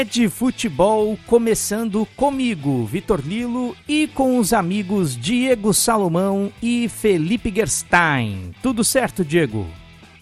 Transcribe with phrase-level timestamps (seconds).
[0.00, 7.52] é de futebol, começando comigo, Vitor Lilo, e com os amigos Diego Salomão e Felipe
[7.54, 8.54] Gerstein.
[8.62, 9.68] Tudo certo, Diego?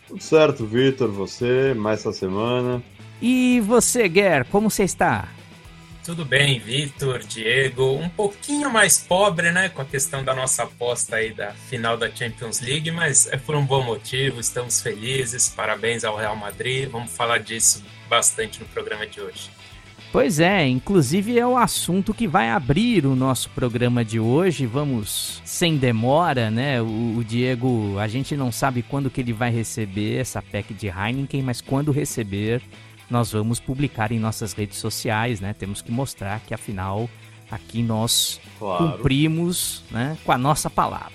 [0.08, 1.12] Tudo certo, Vitor.
[1.12, 2.82] Você, mais essa semana.
[3.22, 5.28] E você, Guer, como você está?
[6.04, 7.84] Tudo bem, Vitor, Diego.
[7.84, 12.10] Um pouquinho mais pobre, né, com a questão da nossa aposta aí da final da
[12.10, 15.48] Champions League, mas é por um bom motivo, estamos felizes.
[15.48, 16.90] Parabéns ao Real Madrid.
[16.90, 19.57] Vamos falar disso bastante no programa de hoje.
[20.10, 24.64] Pois é, inclusive é o assunto que vai abrir o nosso programa de hoje.
[24.64, 26.80] Vamos sem demora, né?
[26.80, 30.86] O, o, Diego, a gente não sabe quando que ele vai receber essa PEC de
[30.86, 32.62] Heineken, mas quando receber,
[33.10, 35.52] nós vamos publicar em nossas redes sociais, né?
[35.52, 37.08] Temos que mostrar que afinal
[37.50, 38.92] aqui nós claro.
[38.92, 41.12] cumprimos, né, com a nossa palavra.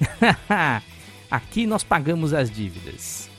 [1.30, 3.30] aqui nós pagamos as dívidas.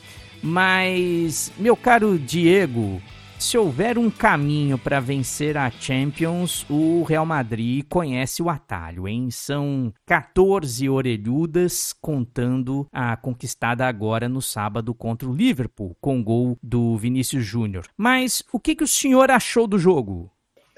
[0.42, 3.02] Mas, meu caro Diego,
[3.46, 9.30] se houver um caminho para vencer a Champions, o Real Madrid conhece o atalho, hein?
[9.30, 16.98] São 14 orelhudas, contando a conquistada agora no sábado contra o Liverpool, com gol do
[16.98, 17.86] Vinícius Júnior.
[17.96, 20.32] Mas o que, que o senhor achou do jogo?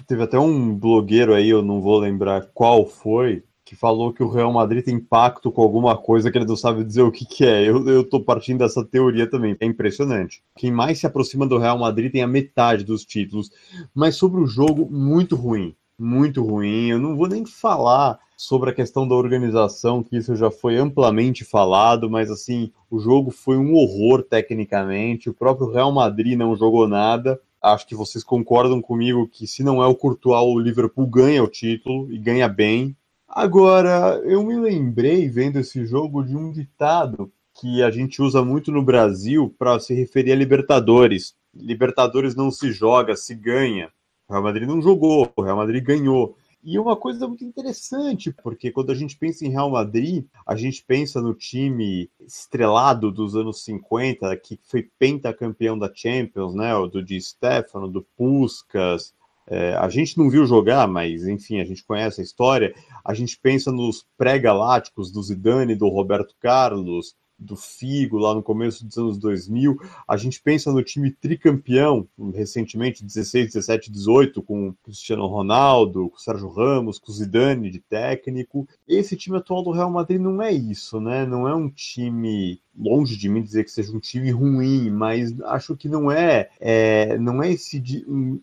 [0.06, 4.30] Teve até um blogueiro aí, eu não vou lembrar qual foi, que falou que o
[4.30, 7.46] Real Madrid tem pacto com alguma coisa que ele não sabe dizer o que, que
[7.46, 7.68] é.
[7.68, 9.58] Eu, eu tô partindo dessa teoria também.
[9.60, 10.42] É impressionante.
[10.56, 13.52] Quem mais se aproxima do Real Madrid tem a metade dos títulos.
[13.94, 15.76] Mas sobre o jogo, muito ruim.
[16.00, 16.92] Muito ruim.
[16.92, 21.44] Eu não vou nem falar sobre a questão da organização, que isso já foi amplamente
[21.44, 25.30] falado, mas assim, o jogo foi um horror tecnicamente.
[25.30, 27.38] O próprio Real Madrid não jogou nada.
[27.62, 31.50] Acho que vocês concordam comigo que se não é o Courtois, o Liverpool ganha o
[31.50, 32.96] título e ganha bem.
[33.28, 38.72] Agora, eu me lembrei, vendo esse jogo, de um ditado que a gente usa muito
[38.72, 41.36] no Brasil para se referir a Libertadores.
[41.54, 43.92] Libertadores não se joga, se ganha.
[44.28, 46.38] O Real Madrid não jogou, o Real Madrid ganhou.
[46.64, 50.84] E uma coisa muito interessante, porque quando a gente pensa em Real Madrid, a gente
[50.84, 56.74] pensa no time estrelado dos anos 50, que foi pentacampeão da Champions, né?
[56.92, 59.14] Do Di Stefano, do Puskas,
[59.50, 62.76] é, a gente não viu jogar, mas enfim, a gente conhece a história.
[63.04, 68.86] A gente pensa nos pré-galácticos do Zidane, do Roberto Carlos, do Figo lá no começo
[68.86, 69.78] dos anos 2000.
[70.08, 76.50] A gente pensa no time tricampeão, recentemente, 16, 17, 18, com Cristiano Ronaldo, com Sérgio
[76.50, 78.68] Ramos, com Zidane de técnico.
[78.88, 81.26] Esse time atual do Real Madrid não é isso, né?
[81.26, 85.76] Não é um time longe de mim dizer que seja um time ruim, mas acho
[85.76, 87.82] que não é, é não é esse,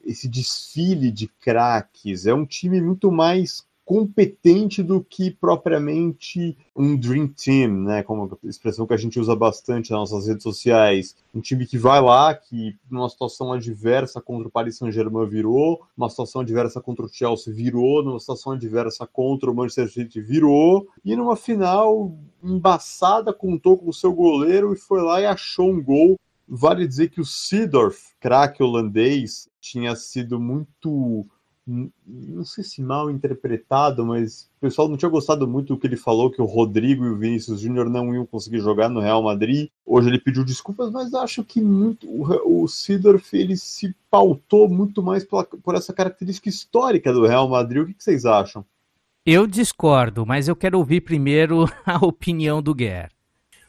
[0.05, 7.29] esse desfile de craques, é um time muito mais competente do que propriamente um dream
[7.29, 8.03] team, né?
[8.03, 11.15] Como expressão que a gente usa bastante nas nossas redes sociais.
[11.35, 16.09] Um time que vai lá, que numa situação adversa contra o Paris Saint-Germain virou, uma
[16.09, 21.15] situação adversa contra o Chelsea virou, numa situação adversa contra o Manchester City virou, e
[21.15, 26.17] numa final embaçada contou com o seu goleiro e foi lá e achou um gol
[26.47, 31.27] Vale dizer que o Seedorf, craque holandês, tinha sido muito
[31.67, 35.97] não sei se mal interpretado, mas o pessoal não tinha gostado muito do que ele
[35.97, 39.69] falou, que o Rodrigo e o Vinícius Júnior não iam conseguir jogar no Real Madrid.
[39.85, 45.03] Hoje ele pediu desculpas, mas acho que muito o, o Sidorf ele se pautou muito
[45.03, 47.83] mais pela, por essa característica histórica do Real Madrid.
[47.83, 48.65] O que, que vocês acham?
[49.25, 53.15] Eu discordo, mas eu quero ouvir primeiro a opinião do Guerre.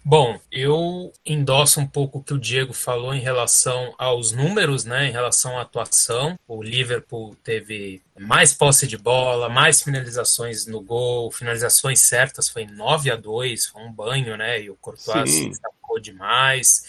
[0.08, 5.08] Bom, eu endosso um pouco o que o Diego falou em relação aos números, né?
[5.08, 6.38] Em relação à atuação.
[6.48, 13.10] O Liverpool teve mais posse de bola, mais finalizações no gol, finalizações certas, foi 9
[13.10, 14.62] a 2 foi um banho, né?
[14.62, 16.86] E o Courtois se destacou demais.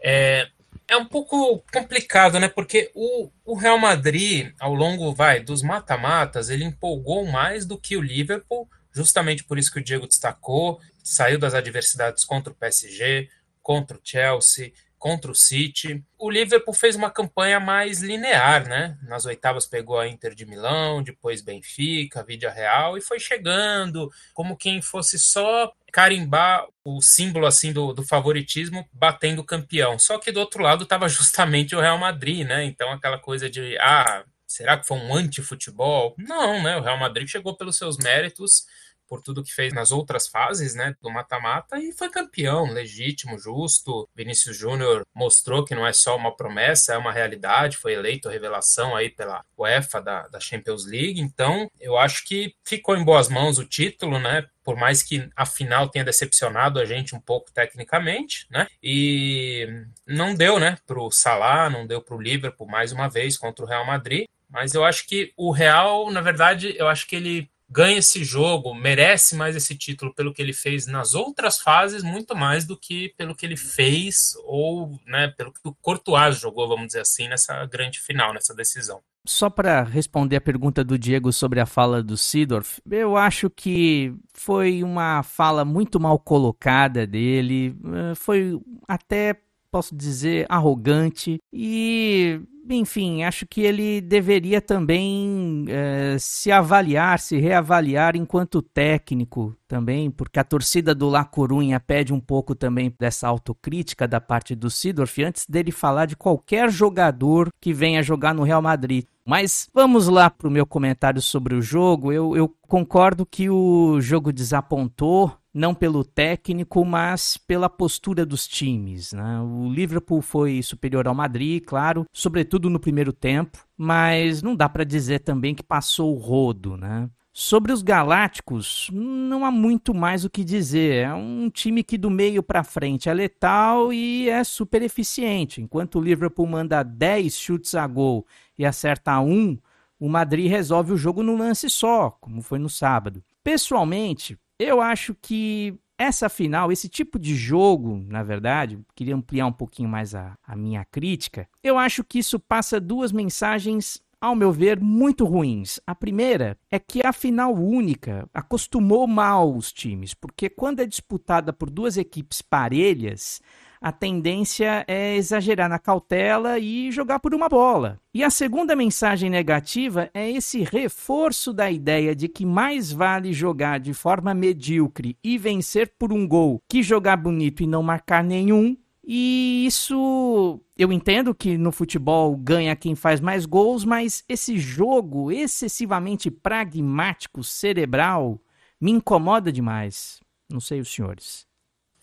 [0.00, 0.48] É,
[0.88, 2.48] é um pouco complicado, né?
[2.48, 7.98] Porque o, o Real Madrid, ao longo vai dos mata-matas, ele empolgou mais do que
[7.98, 8.66] o Liverpool
[8.96, 13.28] justamente por isso que o Diego destacou, saiu das adversidades contra o PSG,
[13.62, 16.02] contra o Chelsea, contra o City.
[16.18, 18.98] O Liverpool fez uma campanha mais linear, né?
[19.02, 24.56] Nas oitavas pegou a Inter de Milão, depois Benfica, Vídea Real e foi chegando como
[24.56, 29.98] quem fosse só carimbar o símbolo assim do, do favoritismo batendo campeão.
[30.00, 32.64] Só que do outro lado estava justamente o Real Madrid, né?
[32.64, 36.16] Então aquela coisa de ah, será que foi um anti-futebol?
[36.18, 36.76] Não, né?
[36.76, 38.64] O Real Madrid chegou pelos seus méritos
[39.08, 44.08] por tudo que fez nas outras fases, né, do mata-mata e foi campeão, legítimo, justo.
[44.14, 48.94] Vinícius Júnior mostrou que não é só uma promessa, é uma realidade, foi eleito revelação
[48.94, 51.20] aí pela UEFA da, da Champions League.
[51.20, 54.46] Então, eu acho que ficou em boas mãos o título, né?
[54.62, 58.66] Por mais que a final tenha decepcionado a gente um pouco tecnicamente, né?
[58.82, 63.68] E não deu, né, pro Salah, não deu pro Liverpool mais uma vez contra o
[63.68, 64.26] Real Madrid.
[64.48, 68.74] Mas eu acho que o Real, na verdade, eu acho que ele ganha esse jogo,
[68.74, 73.12] merece mais esse título pelo que ele fez nas outras fases, muito mais do que
[73.16, 77.64] pelo que ele fez ou né, pelo que o Courtois jogou, vamos dizer assim, nessa
[77.66, 79.00] grande final, nessa decisão.
[79.26, 84.14] Só para responder a pergunta do Diego sobre a fala do Sidorf, eu acho que
[84.32, 89.34] foi uma fala muito mal colocada dele, eh, foi até
[89.70, 98.16] posso dizer arrogante e enfim, acho que ele deveria também é, se avaliar, se reavaliar
[98.16, 104.08] enquanto técnico também, porque a torcida do La Corunha pede um pouco também dessa autocrítica
[104.08, 108.62] da parte do Sidorf antes dele falar de qualquer jogador que venha jogar no Real
[108.62, 109.04] Madrid.
[109.24, 112.12] Mas vamos lá para o meu comentário sobre o jogo.
[112.12, 119.12] Eu, eu concordo que o jogo desapontou, não pelo técnico, mas pela postura dos times.
[119.12, 119.40] Né?
[119.40, 124.84] O Liverpool foi superior ao Madrid, claro, sobretudo no primeiro tempo, mas não dá para
[124.84, 126.76] dizer também que passou o rodo.
[126.76, 127.08] Né?
[127.32, 131.06] Sobre os Galácticos, não há muito mais o que dizer.
[131.06, 135.62] É um time que do meio para frente é letal e é super eficiente.
[135.62, 138.26] Enquanto o Liverpool manda 10 chutes a gol
[138.58, 139.56] e acerta um,
[139.98, 143.24] o Madrid resolve o jogo num lance só, como foi no sábado.
[143.42, 149.52] Pessoalmente, eu acho que essa final, esse tipo de jogo, na verdade, queria ampliar um
[149.52, 151.48] pouquinho mais a, a minha crítica.
[151.62, 155.78] Eu acho que isso passa duas mensagens ao meu ver, muito ruins.
[155.86, 161.52] A primeira é que a final única acostumou mal os times, porque quando é disputada
[161.52, 163.40] por duas equipes parelhas,
[163.86, 168.00] a tendência é exagerar na cautela e jogar por uma bola.
[168.12, 173.78] E a segunda mensagem negativa é esse reforço da ideia de que mais vale jogar
[173.78, 178.76] de forma medíocre e vencer por um gol que jogar bonito e não marcar nenhum.
[179.06, 185.30] E isso eu entendo que no futebol ganha quem faz mais gols, mas esse jogo
[185.30, 188.40] excessivamente pragmático, cerebral,
[188.80, 190.18] me incomoda demais.
[190.50, 191.46] Não sei os senhores.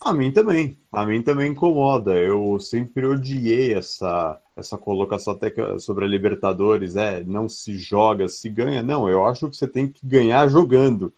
[0.03, 0.77] A mim também.
[0.91, 2.13] A mim também incomoda.
[2.13, 6.95] Eu sempre odiei essa, essa colocação até sobre a Libertadores.
[6.95, 8.83] É, não se joga, se ganha.
[8.83, 11.13] Não, eu acho que você tem que ganhar jogando.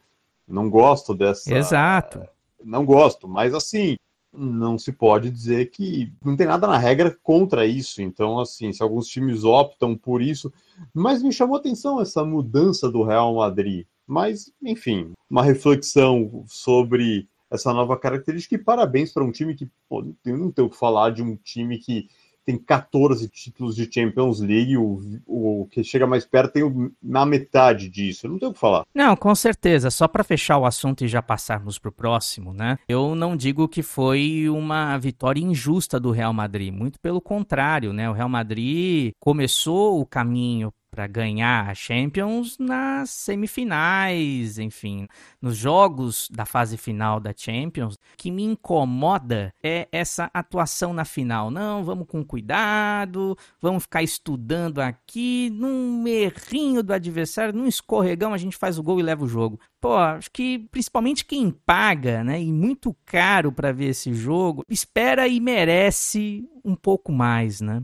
[0.48, 1.54] Não gosto dessa.
[1.54, 2.22] Exato.
[2.64, 3.96] Não gosto, mas assim,
[4.32, 8.02] não se pode dizer que não tem nada na regra contra isso.
[8.02, 10.52] Então, assim, se alguns times optam por isso,
[10.94, 13.86] mas me chamou atenção essa mudança do Real Madrid.
[14.08, 18.56] Mas, enfim, uma reflexão sobre essa nova característica.
[18.56, 21.78] E parabéns para um time que, pô, não tenho o que falar de um time
[21.78, 22.08] que
[22.46, 27.26] tem 14 títulos de Champions League, o, o que chega mais perto tem o, na
[27.26, 28.28] metade disso.
[28.28, 28.86] Eu não tenho o que falar.
[28.94, 29.90] Não, com certeza.
[29.90, 32.78] Só para fechar o assunto e já passarmos para o próximo, né?
[32.88, 36.72] Eu não digo que foi uma vitória injusta do Real Madrid.
[36.72, 38.08] Muito pelo contrário, né?
[38.08, 45.10] O Real Madrid começou o caminho para ganhar a Champions nas semifinais, enfim,
[45.42, 47.96] nos jogos da fase final da Champions.
[47.96, 51.52] O que me incomoda é essa atuação na final.
[51.52, 58.38] Não, vamos com cuidado, vamos ficar estudando aqui, num errinho do adversário, num escorregão a
[58.38, 59.60] gente faz o gol e leva o jogo.
[59.82, 65.28] Pô, acho que principalmente quem paga, né, e muito caro para ver esse jogo, espera
[65.28, 67.84] e merece um pouco mais, né?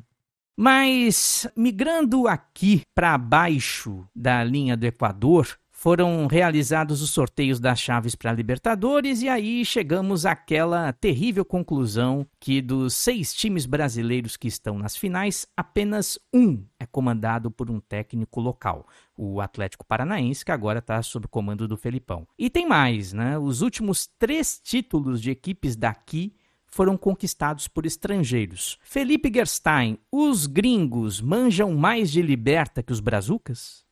[0.63, 8.13] Mas migrando aqui para baixo da linha do Equador, foram realizados os sorteios das chaves
[8.13, 14.77] para Libertadores e aí chegamos àquela terrível conclusão que dos seis times brasileiros que estão
[14.77, 18.86] nas finais, apenas um é comandado por um técnico local,
[19.18, 22.27] o Atlético Paranaense, que agora está sob comando do Felipão.
[22.38, 23.36] E tem mais, né?
[23.39, 26.36] Os últimos três títulos de equipes daqui
[26.72, 28.80] foram conquistados por estrangeiros.
[28.82, 33.86] Felipe Gerstein, os gringos manjam mais de liberta que os brazucas?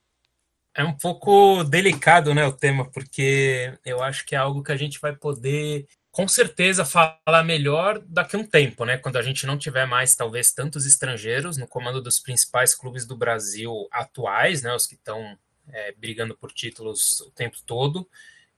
[0.73, 4.77] É um pouco delicado, né, o tema, porque eu acho que é algo que a
[4.77, 8.97] gente vai poder com certeza falar melhor daqui a um tempo, né?
[8.97, 13.15] Quando a gente não tiver mais, talvez, tantos estrangeiros no comando dos principais clubes do
[13.15, 14.73] Brasil atuais, né?
[14.73, 18.07] Os que estão é, brigando por títulos o tempo todo.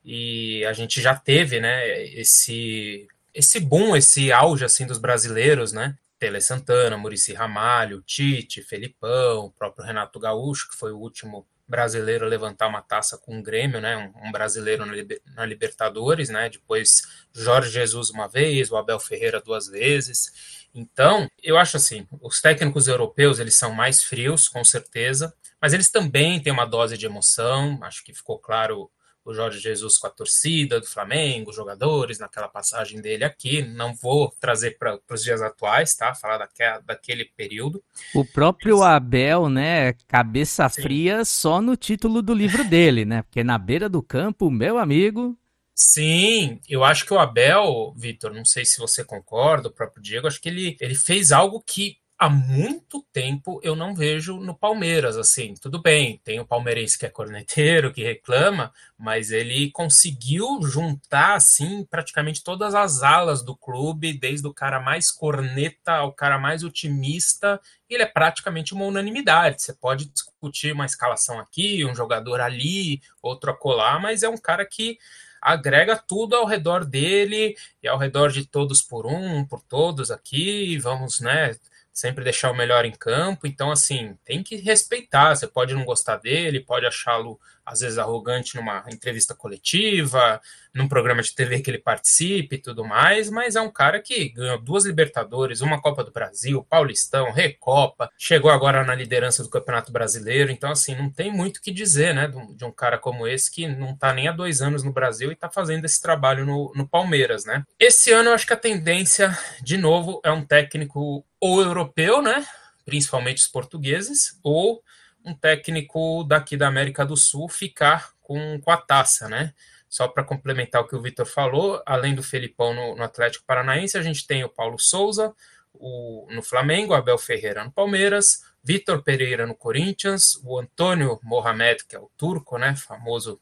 [0.04, 2.02] E a gente já teve, né?
[2.14, 5.96] Esse esse boom, esse auge assim dos brasileiros, né?
[6.18, 12.26] Tele Santana, Murici Ramalho, Tite, Felipão, o próprio Renato Gaúcho, que foi o último brasileiro
[12.26, 13.96] levantar uma taça com o Grêmio, né?
[13.96, 14.92] Um, um brasileiro na,
[15.34, 16.48] na, Libertadores, né?
[16.48, 20.68] Depois Jorge Jesus uma vez, o Abel Ferreira duas vezes.
[20.74, 25.90] Então, eu acho assim, os técnicos europeus eles são mais frios, com certeza, mas eles
[25.90, 27.78] também têm uma dose de emoção.
[27.82, 28.90] Acho que ficou claro
[29.24, 33.62] o Jorge Jesus com a torcida do Flamengo, jogadores, naquela passagem dele aqui.
[33.62, 36.14] Não vou trazer para os dias atuais, tá?
[36.14, 37.82] Falar daquela, daquele período.
[38.14, 39.92] O próprio Abel, né?
[40.08, 40.82] Cabeça Sim.
[40.82, 43.22] fria só no título do livro dele, né?
[43.22, 45.38] Porque na beira do campo, meu amigo.
[45.74, 50.26] Sim, eu acho que o Abel, Vitor, não sei se você concorda, o próprio Diego,
[50.26, 55.16] acho que ele, ele fez algo que há muito tempo eu não vejo no Palmeiras,
[55.16, 61.34] assim, tudo bem, tem o palmeirense que é corneteiro, que reclama, mas ele conseguiu juntar,
[61.34, 66.62] assim, praticamente todas as alas do clube, desde o cara mais corneta ao cara mais
[66.62, 67.60] otimista,
[67.90, 73.50] ele é praticamente uma unanimidade, você pode discutir uma escalação aqui, um jogador ali, outro
[73.50, 74.96] acolá, mas é um cara que
[75.40, 80.78] agrega tudo ao redor dele e ao redor de todos por um, por todos aqui,
[80.78, 81.56] vamos, né,
[81.92, 83.46] sempre deixar o melhor em campo.
[83.46, 85.34] Então, assim, tem que respeitar.
[85.34, 90.40] Você pode não gostar dele, pode achá-lo às vezes arrogante numa entrevista coletiva,
[90.74, 94.30] num programa de TV que ele participe e tudo mais, mas é um cara que
[94.30, 99.92] ganhou duas Libertadores, uma Copa do Brasil, Paulistão, Recopa, chegou agora na liderança do Campeonato
[99.92, 103.50] Brasileiro, então assim, não tem muito o que dizer, né, de um cara como esse
[103.50, 106.72] que não tá nem há dois anos no Brasil e tá fazendo esse trabalho no,
[106.74, 107.64] no Palmeiras, né.
[107.78, 112.46] Esse ano eu acho que a tendência, de novo, é um técnico ou europeu, né,
[112.84, 114.80] principalmente os portugueses, ou
[115.24, 119.52] um técnico daqui da América do Sul ficar com, com a taça, né?
[119.88, 123.98] Só para complementar o que o Vitor falou, além do Felipão no, no, Atlético Paranaense,
[123.98, 125.34] a gente tem o Paulo Souza
[125.74, 131.96] o, no Flamengo, Abel Ferreira no Palmeiras, Vitor Pereira no Corinthians, o Antônio Mohamed, que
[131.96, 132.76] é o turco, né?
[132.76, 133.40] Famoso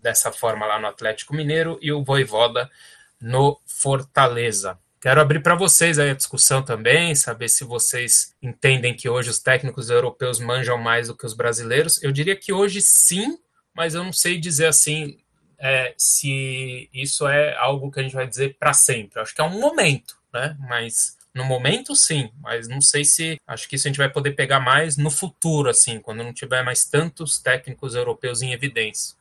[0.00, 2.70] dessa forma lá no Atlético Mineiro, e o Voivoda
[3.20, 4.78] no Fortaleza.
[5.04, 9.38] Quero abrir para vocês aí a discussão também, saber se vocês entendem que hoje os
[9.38, 12.02] técnicos europeus manjam mais do que os brasileiros.
[12.02, 13.36] Eu diria que hoje sim,
[13.76, 15.18] mas eu não sei dizer assim
[15.58, 19.20] é, se isso é algo que a gente vai dizer para sempre.
[19.20, 20.56] Acho que é um momento, né?
[20.70, 23.38] Mas no momento, sim, mas não sei se.
[23.46, 26.64] Acho que isso a gente vai poder pegar mais no futuro, assim, quando não tiver
[26.64, 29.14] mais tantos técnicos europeus em evidência.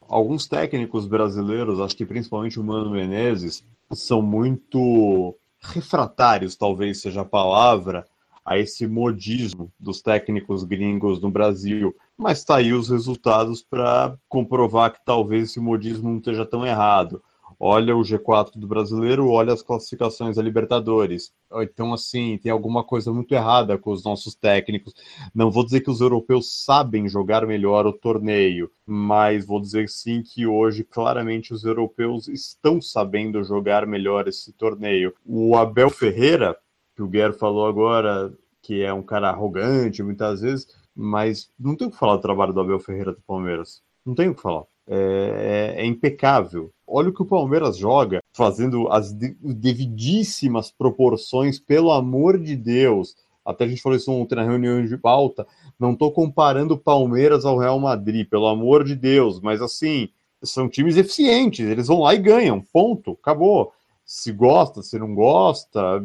[0.00, 3.64] Alguns técnicos brasileiros, acho que principalmente o Mano Menezes,
[3.94, 8.06] são muito refratários, talvez seja a palavra,
[8.44, 11.94] a esse modismo dos técnicos gringos no Brasil.
[12.16, 17.22] Mas está aí os resultados para comprovar que talvez esse modismo não esteja tão errado
[17.64, 21.32] olha o G4 do brasileiro, olha as classificações da Libertadores.
[21.60, 24.92] Então, assim, tem alguma coisa muito errada com os nossos técnicos.
[25.32, 30.24] Não vou dizer que os europeus sabem jogar melhor o torneio, mas vou dizer sim
[30.24, 35.14] que hoje, claramente, os europeus estão sabendo jogar melhor esse torneio.
[35.24, 36.58] O Abel Ferreira,
[36.96, 40.66] que o Guerra falou agora, que é um cara arrogante muitas vezes,
[40.96, 43.80] mas não tem o que falar do trabalho do Abel Ferreira do Palmeiras.
[44.04, 44.64] Não tem o que falar.
[44.86, 46.72] É, é, impecável.
[46.86, 53.14] Olha o que o Palmeiras joga, fazendo as devidíssimas proporções, pelo amor de Deus.
[53.44, 55.46] Até a gente falou isso ontem na reunião de pauta.
[55.78, 60.08] Não estou comparando o Palmeiras ao Real Madrid, pelo amor de Deus, mas assim,
[60.42, 63.72] são times eficientes, eles vão lá e ganham, ponto, acabou.
[64.04, 66.04] Se gosta, se não gosta,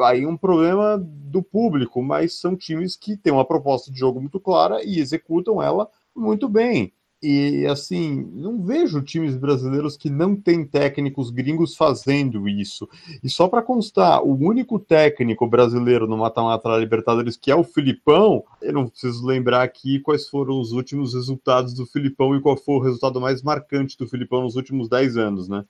[0.00, 4.20] aí é um problema do público, mas são times que têm uma proposta de jogo
[4.20, 6.92] muito clara e executam ela muito bem.
[7.20, 12.88] E assim, não vejo times brasileiros que não têm técnicos gringos fazendo isso.
[13.24, 17.64] E só para constar, o único técnico brasileiro no mata-mata da Libertadores que é o
[17.64, 22.56] Filipão, eu não preciso lembrar aqui quais foram os últimos resultados do Filipão e qual
[22.56, 25.64] foi o resultado mais marcante do Filipão nos últimos 10 anos, né?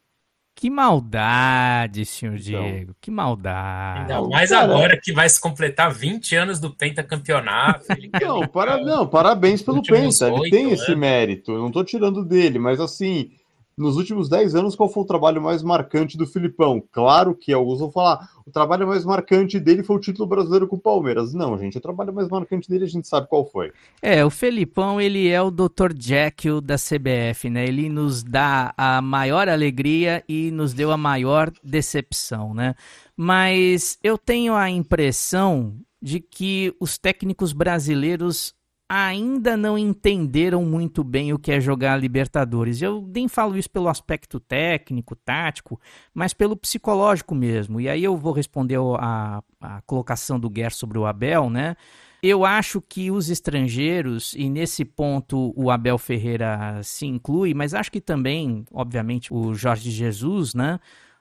[0.59, 2.97] Que maldade, senhor então, Diego.
[3.01, 4.13] Que maldade.
[4.13, 7.87] Ainda mais agora que vai se completar 20 anos do pentacampeonato.
[8.21, 10.29] Não, para, não, parabéns pelo Penta.
[10.29, 11.53] Ele tem esse mérito.
[11.53, 13.31] Eu não estou tirando dele, mas assim,
[13.79, 16.83] nos últimos 10 anos, qual foi o trabalho mais marcante do Filipão?
[16.91, 20.77] Claro que alguns vão falar, o trabalho mais marcante dele foi o título brasileiro com
[20.77, 21.33] o Palmeiras.
[21.33, 23.73] Não, gente, o trabalho mais marcante dele a gente sabe qual foi.
[24.03, 25.93] É, o Felipão, ele é o Dr.
[25.97, 27.67] Jekyll da CBF, né?
[27.67, 32.75] Ele nos dá a maior alegria e nos deu a maior decepção, né?
[33.17, 38.55] Mas eu tenho a impressão de que os técnicos brasileiros
[38.89, 42.81] ainda não entenderam muito bem o que é jogar Libertadores.
[42.81, 45.79] Eu nem falo isso pelo aspecto técnico, tático,
[46.15, 47.81] mas pelo psicológico mesmo.
[47.81, 51.77] E aí eu vou responder a, a colocação do Guer sobre o Abel, né?
[52.23, 57.93] Eu acho que os estrangeiros, e nesse ponto o Abel Ferreira se inclui, mas acho
[57.93, 60.81] que também, obviamente, o Jorge Jesus, né?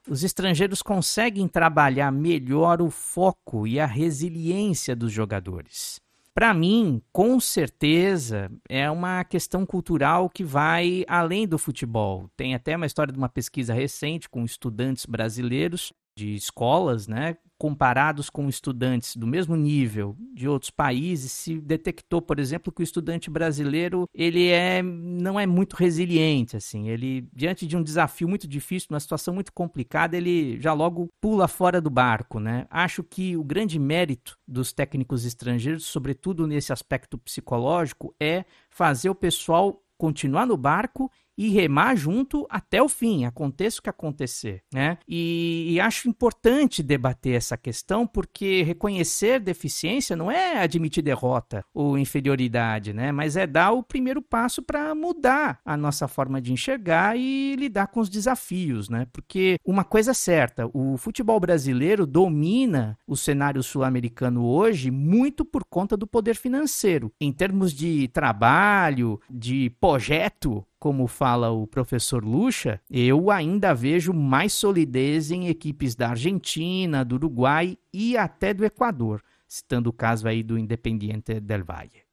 [0.10, 6.02] Os estrangeiros conseguem trabalhar melhor o foco e a resiliência dos jogadores.
[6.38, 12.30] Para mim, com certeza, é uma questão cultural que vai além do futebol.
[12.38, 18.30] Tem até uma história de uma pesquisa recente com estudantes brasileiros de escolas, né, comparados
[18.30, 23.30] com estudantes do mesmo nível de outros países, se detectou, por exemplo, que o estudante
[23.30, 28.88] brasileiro ele é não é muito resiliente, assim, ele diante de um desafio muito difícil,
[28.92, 32.68] uma situação muito complicada, ele já logo pula fora do barco, né?
[32.70, 39.16] Acho que o grande mérito dos técnicos estrangeiros, sobretudo nesse aspecto psicológico, é fazer o
[39.16, 44.98] pessoal continuar no barco e remar junto até o fim, aconteça o que acontecer, né?
[45.08, 51.98] E, e, acho importante debater essa questão porque reconhecer deficiência não é admitir derrota ou
[51.98, 53.12] inferioridade, né?
[53.12, 57.88] Mas é dar o primeiro passo para mudar a nossa forma de enxergar e lidar
[57.88, 59.06] com os desafios, né?
[59.14, 65.64] Porque uma coisa é certa, o futebol brasileiro domina o cenário sul-americano hoje muito por
[65.64, 67.12] conta do poder financeiro.
[67.20, 74.54] Em termos de trabalho, de projeto, como fala o professor Lucha, eu ainda vejo mais
[74.54, 80.44] solidez em equipes da Argentina, do Uruguai e até do Equador, citando o caso aí
[80.44, 82.08] do Independiente del Valle.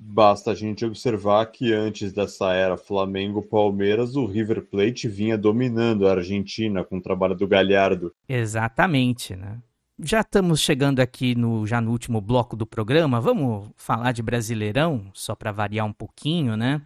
[0.00, 6.12] Basta a gente observar que antes dessa era Flamengo-Palmeiras, o River Plate vinha dominando a
[6.12, 8.14] Argentina com o trabalho do Galhardo.
[8.28, 9.58] Exatamente, né?
[10.00, 13.20] Já estamos chegando aqui no já no último bloco do programa.
[13.20, 16.80] Vamos falar de Brasileirão, só para variar um pouquinho, né?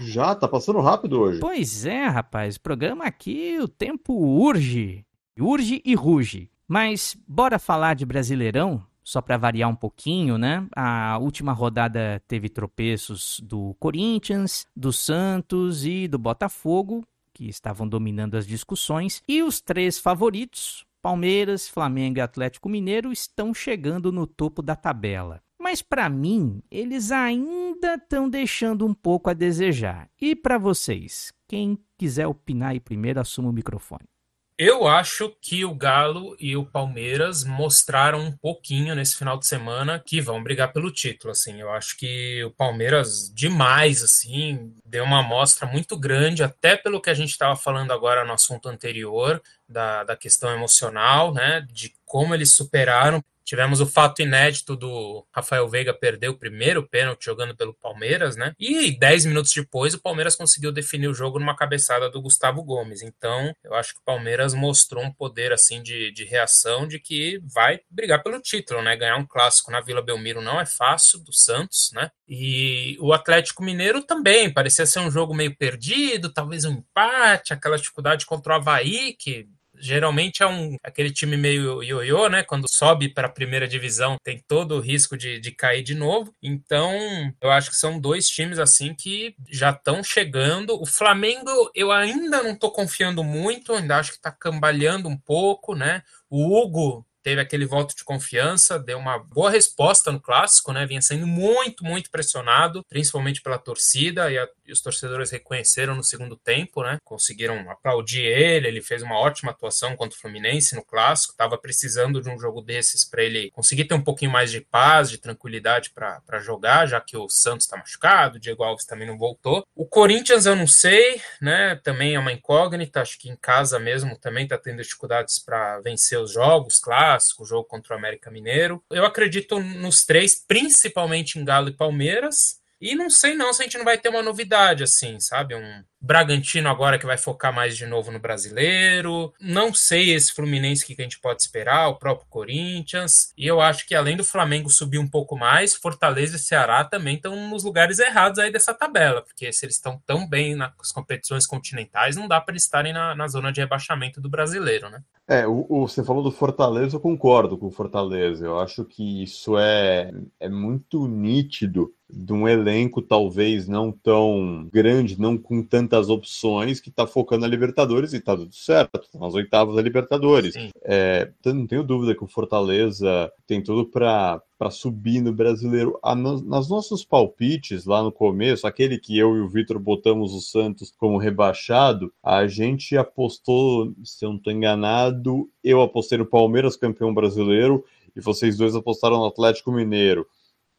[0.00, 1.40] Já, tá passando rápido hoje.
[1.40, 2.56] Pois é, rapaz.
[2.56, 5.04] Programa aqui, o tempo urge.
[5.38, 6.50] Urge e ruge.
[6.66, 8.82] Mas bora falar de Brasileirão?
[9.02, 10.66] Só para variar um pouquinho, né?
[10.74, 18.36] A última rodada teve tropeços do Corinthians, do Santos e do Botafogo, que estavam dominando
[18.36, 19.22] as discussões.
[19.26, 25.42] E os três favoritos, Palmeiras, Flamengo e Atlético Mineiro, estão chegando no topo da tabela.
[25.60, 30.08] Mas para mim, eles ainda estão deixando um pouco a desejar.
[30.18, 34.08] E para vocês, quem quiser opinar aí primeiro, assuma o microfone.
[34.56, 40.02] Eu acho que o Galo e o Palmeiras mostraram um pouquinho nesse final de semana
[40.04, 41.60] que vão brigar pelo título, assim.
[41.60, 47.10] Eu acho que o Palmeiras demais, assim, deu uma amostra muito grande, até pelo que
[47.10, 52.34] a gente estava falando agora no assunto anterior, da, da questão emocional, né, de como
[52.34, 57.74] eles superaram Tivemos o fato inédito do Rafael Veiga perder o primeiro pênalti jogando pelo
[57.74, 58.54] Palmeiras, né?
[58.56, 63.02] E 10 minutos depois o Palmeiras conseguiu definir o jogo numa cabeçada do Gustavo Gomes.
[63.02, 67.40] Então, eu acho que o Palmeiras mostrou um poder assim de, de reação de que
[67.42, 68.94] vai brigar pelo título, né?
[68.94, 72.08] Ganhar um clássico na Vila Belmiro não é fácil do Santos, né?
[72.28, 77.76] E o Atlético Mineiro também parecia ser um jogo meio perdido, talvez um empate, aquela
[77.76, 79.48] dificuldade contra o Havaí, que
[79.80, 82.42] geralmente é um aquele time meio ioiô, né?
[82.42, 86.34] Quando sobe para a primeira divisão, tem todo o risco de, de cair de novo.
[86.42, 86.92] Então,
[87.40, 90.80] eu acho que são dois times assim que já estão chegando.
[90.80, 95.74] O Flamengo, eu ainda não estou confiando muito, ainda acho que está cambaleando um pouco,
[95.74, 96.02] né?
[96.28, 100.86] O Hugo teve aquele voto de confiança, deu uma boa resposta no clássico, né?
[100.86, 106.04] Vinha sendo muito, muito pressionado, principalmente pela torcida, e, a, e, os torcedores reconheceram no
[106.04, 106.98] segundo tempo, né?
[107.04, 112.22] Conseguiram aplaudir ele, ele fez uma ótima atuação contra o Fluminense no clássico, estava precisando
[112.22, 115.90] de um jogo desses para ele conseguir ter um pouquinho mais de paz, de tranquilidade
[115.90, 119.64] para jogar, já que o Santos está machucado, o Diego Alves também não voltou.
[119.74, 121.76] O Corinthians eu não sei, né?
[121.82, 126.18] Também é uma incógnita, acho que em casa mesmo também está tendo dificuldades para vencer
[126.18, 128.82] os jogos, clássico, jogo contra o América Mineiro.
[128.90, 132.59] Eu acredito nos três, principalmente em Galo e Palmeiras.
[132.80, 135.54] E não sei não se a gente não vai ter uma novidade assim, sabe?
[135.54, 139.32] Um Bragantino agora que vai focar mais de novo no brasileiro.
[139.40, 143.32] Não sei esse Fluminense que a gente pode esperar, o próprio Corinthians.
[143.36, 147.16] E eu acho que além do Flamengo subir um pouco mais, Fortaleza e Ceará também
[147.16, 151.46] estão nos lugares errados aí dessa tabela, porque se eles estão tão bem nas competições
[151.46, 155.02] continentais, não dá para eles estarem na, na zona de rebaixamento do brasileiro, né?
[155.28, 158.44] É, o, o, você falou do Fortaleza, eu concordo com o Fortaleza.
[158.44, 165.20] Eu acho que isso é, é muito nítido de um elenco talvez não tão grande,
[165.20, 169.34] não com tantas opções, que está focando na Libertadores e está tudo certo, tá nas
[169.34, 170.54] oitavas da Libertadores.
[170.82, 175.98] É, então, não tenho dúvida que o Fortaleza tem tudo para para subir no brasileiro.
[176.02, 180.40] Ah, nas nossos palpites lá no começo, aquele que eu e o Vitor botamos o
[180.42, 186.76] Santos como rebaixado, a gente apostou, se eu não estou enganado, eu apostei no Palmeiras
[186.76, 187.82] campeão brasileiro
[188.14, 190.26] e vocês dois apostaram no Atlético Mineiro.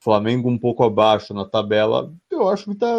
[0.02, 2.12] Flamengo um pouco abaixo na tabela.
[2.30, 2.90] Eu acho que tá,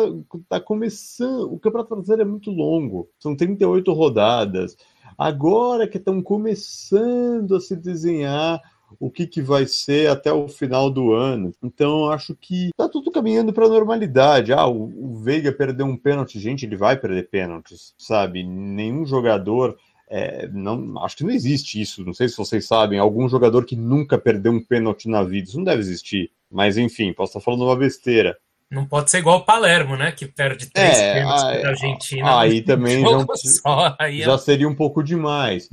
[0.49, 1.53] tá começando.
[1.53, 4.77] O Campeonato Brasileiro é muito longo, são 38 rodadas.
[5.19, 8.63] Agora que estão começando a se desenhar
[9.01, 11.53] o que, que vai ser até o final do ano.
[11.63, 14.53] Então, acho que tá tudo caminhando para a normalidade.
[14.53, 18.45] Ah, o, o Veiga perdeu um pênalti, gente, ele vai perder pênaltis, sabe?
[18.45, 19.77] Nenhum jogador.
[20.09, 22.05] É, não, acho que não existe isso.
[22.05, 22.99] Não sei se vocês sabem.
[22.99, 25.49] Algum jogador que nunca perdeu um pênalti na vida.
[25.49, 26.31] Isso não deve existir.
[26.53, 28.37] Mas enfim, posso estar falando uma besteira.
[28.71, 30.13] Não pode ser igual o Palermo, né?
[30.13, 32.39] Que perde três É, pênaltis para a Argentina.
[32.41, 33.97] aí também já- só.
[33.99, 35.69] Aí é já seria um pouco demais.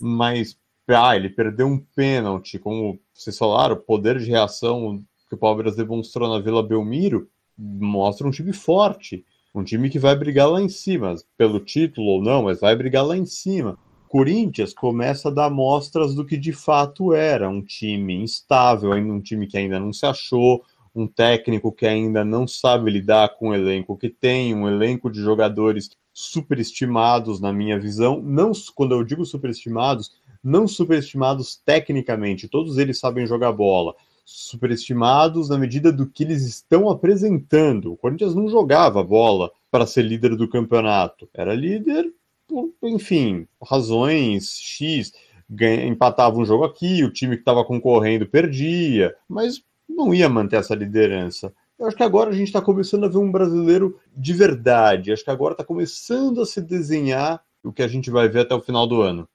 [0.00, 0.56] Mas,
[0.88, 5.76] ah, ele perdeu um pênalti, como vocês falaram, o poder de reação que o Palmeiras
[5.76, 10.68] demonstrou na Vila Belmiro mostra um time forte, um time que vai brigar lá em
[10.68, 13.76] cima, pelo título ou não, mas vai brigar lá em cima.
[14.08, 19.46] Corinthians começa a dar mostras do que de fato era um time instável, um time
[19.46, 23.96] que ainda não se achou, um técnico que ainda não sabe lidar com o elenco
[23.96, 30.10] que tem, um elenco de jogadores superestimados na minha visão, não quando eu digo superestimados,
[30.42, 33.94] não superestimados tecnicamente, todos eles sabem jogar bola,
[34.24, 37.92] superestimados na medida do que eles estão apresentando.
[37.92, 42.12] O Corinthians não jogava bola para ser líder do campeonato, era líder
[42.48, 45.12] por, enfim, razões X,
[45.48, 50.56] ganha, empatava um jogo aqui, o time que estava concorrendo perdia, mas não ia manter
[50.56, 51.52] essa liderança.
[51.78, 55.12] Eu acho que agora a gente está começando a ver um brasileiro de verdade.
[55.12, 58.54] Acho que agora está começando a se desenhar o que a gente vai ver até
[58.54, 59.28] o final do ano.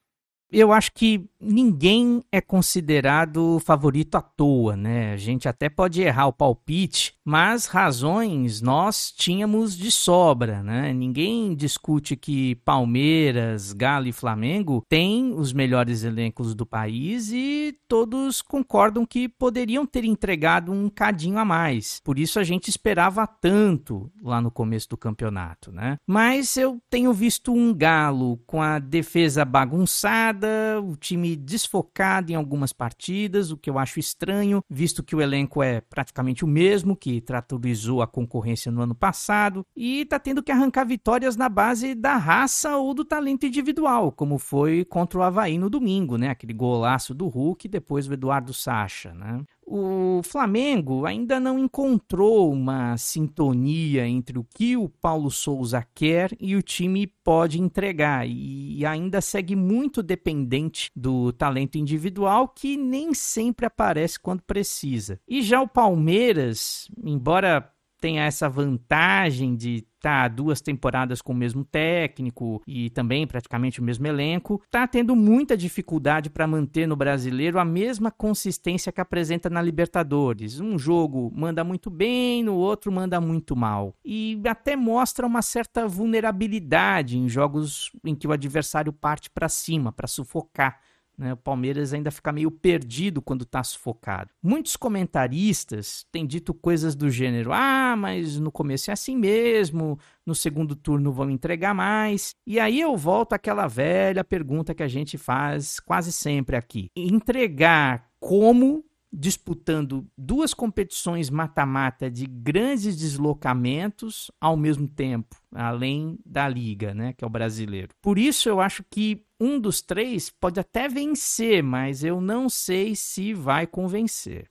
[0.51, 5.13] Eu acho que ninguém é considerado favorito à toa, né?
[5.13, 10.93] A gente até pode errar o palpite, mas razões nós tínhamos de sobra, né?
[10.93, 18.41] Ninguém discute que Palmeiras, Galo e Flamengo têm os melhores elencos do país e todos
[18.41, 22.01] concordam que poderiam ter entregado um cadinho a mais.
[22.03, 25.97] Por isso a gente esperava tanto lá no começo do campeonato, né?
[26.05, 32.73] Mas eu tenho visto um Galo com a defesa bagunçada, o time desfocado em algumas
[32.73, 37.12] partidas, o que eu acho estranho, visto que o elenco é praticamente o mesmo que
[37.21, 42.15] tratorizou a concorrência no ano passado e tá tendo que arrancar vitórias na base da
[42.15, 46.29] raça ou do talento individual, como foi contra o Havaí no domingo, né?
[46.29, 49.43] Aquele golaço do Hulk e depois o Eduardo Sacha, né?
[49.65, 56.55] O Flamengo ainda não encontrou uma sintonia entre o que o Paulo Souza quer e
[56.55, 63.65] o time pode entregar, e ainda segue muito dependente do talento individual que nem sempre
[63.65, 65.19] aparece quando precisa.
[65.27, 67.72] E já o Palmeiras, embora
[68.03, 73.79] tenha essa vantagem de estar tá duas temporadas com o mesmo técnico e também praticamente
[73.79, 78.99] o mesmo elenco, está tendo muita dificuldade para manter no brasileiro a mesma consistência que
[78.99, 80.59] apresenta na Libertadores.
[80.59, 83.95] Um jogo manda muito bem, no outro manda muito mal.
[84.03, 89.93] E até mostra uma certa vulnerabilidade em jogos em que o adversário parte para cima,
[89.93, 90.77] para sufocar.
[91.17, 91.33] Né?
[91.33, 94.29] O Palmeiras ainda fica meio perdido quando está sufocado.
[94.41, 100.33] Muitos comentaristas têm dito coisas do gênero: ah, mas no começo é assim mesmo, no
[100.33, 102.35] segundo turno vão entregar mais.
[102.45, 108.09] E aí eu volto àquela velha pergunta que a gente faz quase sempre aqui: entregar
[108.19, 117.13] como disputando duas competições mata-mata de grandes deslocamentos ao mesmo tempo, além da liga, né,
[117.13, 117.89] que é o brasileiro.
[118.01, 122.95] Por isso eu acho que um dos três pode até vencer, mas eu não sei
[122.95, 124.49] se vai convencer.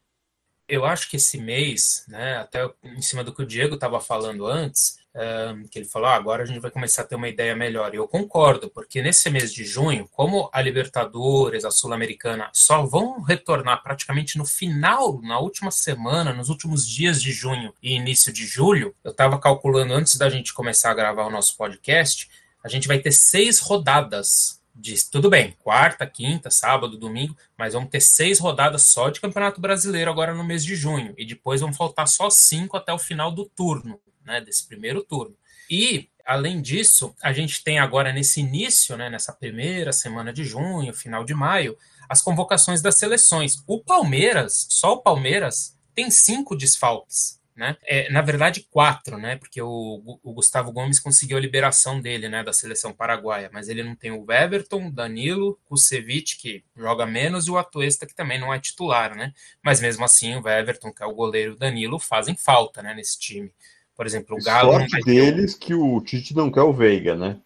[0.69, 4.47] Eu acho que esse mês, né, até em cima do que o Diego estava falando
[4.47, 7.55] antes, um, que ele falou, ah, agora a gente vai começar a ter uma ideia
[7.55, 7.93] melhor.
[7.93, 13.21] E eu concordo, porque nesse mês de junho, como a Libertadores, a Sul-Americana, só vão
[13.21, 18.47] retornar praticamente no final, na última semana, nos últimos dias de junho e início de
[18.47, 22.31] julho, eu estava calculando antes da gente começar a gravar o nosso podcast,
[22.65, 27.91] a gente vai ter seis rodadas diz tudo bem, quarta, quinta, sábado, domingo, mas vamos
[27.91, 31.15] ter seis rodadas só de Campeonato Brasileiro agora no mês de junho.
[31.17, 34.41] E depois vão faltar só cinco até o final do turno, né?
[34.41, 35.37] Desse primeiro turno.
[35.71, 40.93] E, além disso, a gente tem agora nesse início, né, nessa primeira semana de junho,
[40.93, 41.77] final de maio,
[42.09, 43.63] as convocações das seleções.
[43.67, 47.41] O Palmeiras, só o Palmeiras, tem cinco desfalques.
[47.55, 47.77] Né?
[47.83, 49.37] É, na verdade, quatro, né?
[49.37, 52.43] Porque o, o, Gustavo Gomes conseguiu a liberação dele, né?
[52.43, 57.51] Da seleção paraguaia, mas ele não tem o Everton, Danilo, Kusevich, que joga menos, e
[57.51, 59.35] o Atuesta, que também não é titular, né?
[59.63, 62.95] Mas mesmo assim, o Everton, que é o goleiro, o Danilo fazem falta, né?
[62.95, 63.53] Nesse time.
[63.95, 64.73] Por exemplo, o Galo.
[64.73, 67.39] Sorte deles que o Tite não quer o Veiga, né?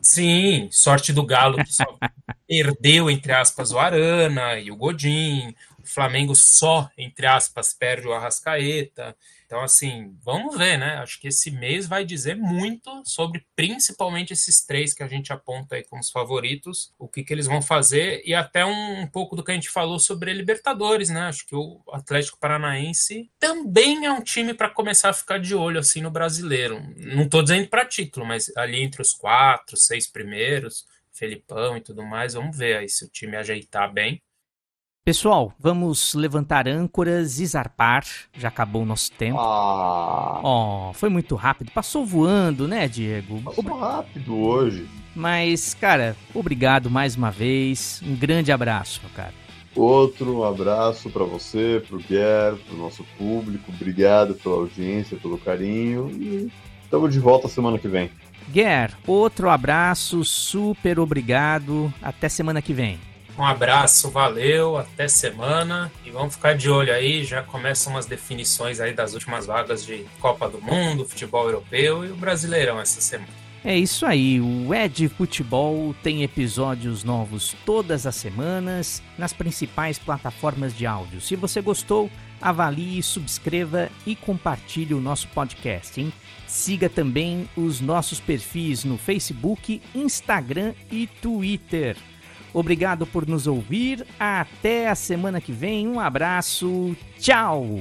[0.00, 1.84] Sim, sorte do Galo que só
[2.46, 5.54] perdeu, entre aspas, o Arana e o Godin.
[5.88, 9.16] Flamengo só, entre aspas, perde o Arrascaeta.
[9.46, 10.96] Então, assim, vamos ver, né?
[10.96, 15.76] Acho que esse mês vai dizer muito sobre principalmente esses três que a gente aponta
[15.76, 19.34] aí como os favoritos, o que, que eles vão fazer e até um, um pouco
[19.34, 21.22] do que a gente falou sobre Libertadores, né?
[21.22, 25.80] Acho que o Atlético Paranaense também é um time para começar a ficar de olho
[25.80, 26.82] assim no brasileiro.
[26.96, 30.86] Não estou dizendo para título, mas ali entre os quatro, seis primeiros.
[31.10, 34.22] Felipão e tudo mais, vamos ver aí se o time ajeitar bem.
[35.08, 38.04] Pessoal, vamos levantar âncoras e zarpar.
[38.34, 39.38] Já acabou o nosso tempo.
[39.40, 41.72] Ah, Ó, foi muito rápido.
[41.72, 43.40] Passou voando, né, Diego?
[43.40, 44.86] passou rápido hoje.
[45.16, 48.02] Mas, cara, obrigado mais uma vez.
[48.06, 49.32] Um grande abraço, meu cara.
[49.74, 53.72] Outro abraço para você, pro Guer, pro nosso público.
[53.74, 56.10] Obrigado pela audiência, pelo carinho.
[56.10, 56.52] E
[56.84, 58.10] estamos de volta semana que vem.
[58.50, 61.90] Guer, outro abraço, super obrigado.
[62.02, 63.07] Até semana que vem.
[63.38, 67.24] Um abraço, valeu, até semana e vamos ficar de olho aí.
[67.24, 72.10] Já começam as definições aí das últimas vagas de Copa do Mundo, futebol europeu e
[72.10, 73.28] o Brasileirão essa semana.
[73.64, 80.76] É isso aí, o Ed Futebol tem episódios novos todas as semanas nas principais plataformas
[80.76, 81.20] de áudio.
[81.20, 86.00] Se você gostou, avalie, subscreva e compartilhe o nosso podcast.
[86.00, 86.12] Hein?
[86.46, 91.96] Siga também os nossos perfis no Facebook, Instagram e Twitter.
[92.58, 94.04] Obrigado por nos ouvir.
[94.18, 95.86] Até a semana que vem.
[95.86, 96.96] Um abraço.
[97.16, 97.78] Tchau.